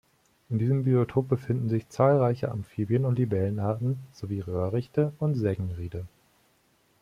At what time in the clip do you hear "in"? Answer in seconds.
0.49-0.57